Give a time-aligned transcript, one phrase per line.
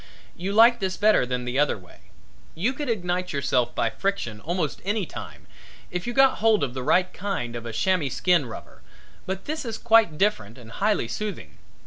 [0.35, 2.09] You like this better than the other way.
[2.55, 5.45] You could ignite yourself by friction almost any time,
[5.91, 8.81] if you got hold of the right kind of a chamois skin rubber,
[9.27, 11.59] but this is quite different and highly soothing.